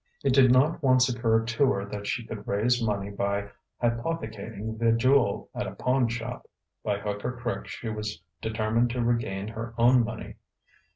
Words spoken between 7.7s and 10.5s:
was determined to regain her own money.